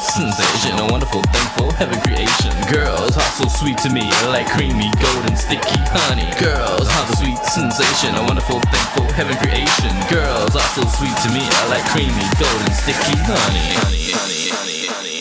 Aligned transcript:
sensation, 0.00 0.78
a 0.78 0.86
wonderful, 0.90 1.22
thankful 1.32 1.70
heaven 1.72 2.00
creation. 2.00 2.52
Girls 2.72 3.16
are 3.16 3.32
so 3.36 3.46
sweet 3.48 3.78
to 3.78 3.90
me, 3.90 4.08
like 4.28 4.48
creamy, 4.48 4.90
golden, 5.00 5.36
sticky 5.36 5.76
honey. 5.92 6.30
Girls 6.40 6.88
are 6.88 7.06
the 7.06 7.16
sweet 7.16 7.38
sensation, 7.44 8.14
a 8.16 8.22
wonderful, 8.22 8.60
thankful 8.72 9.06
heaven 9.12 9.36
creation. 9.38 9.92
Girls 10.08 10.56
are 10.56 10.70
so 10.74 10.82
sweet 10.96 11.16
to 11.24 11.28
me, 11.32 11.44
like 11.68 11.84
creamy, 11.92 12.26
golden, 12.40 12.72
sticky 12.72 13.16
honey. 13.28 13.76
honey, 13.76 14.10
honey, 14.12 14.48
honey, 14.48 14.86
honey. 14.86 15.19